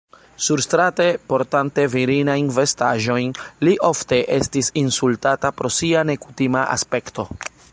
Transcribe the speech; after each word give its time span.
Surstrate, 0.43 1.03
portante 1.33 1.83
virinajn 1.95 2.47
vestaĵojn, 2.55 3.29
li 3.67 3.75
ofte 3.91 4.19
estis 4.39 4.73
insultata 4.83 5.53
pro 5.61 5.75
sia 5.77 6.03
nekutima 6.13 6.65
aspekto. 6.79 7.29